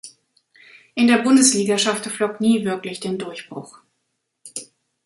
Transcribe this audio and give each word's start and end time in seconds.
In 0.95 1.05
der 1.05 1.19
Bundesliga 1.21 1.77
schaffte 1.77 2.09
Flock 2.09 2.41
nie 2.41 2.65
wirklich 2.65 2.99
den 3.01 3.19
Durchbruch. 3.19 3.77